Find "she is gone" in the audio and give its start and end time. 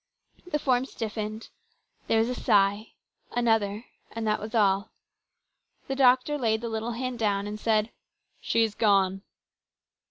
8.41-9.21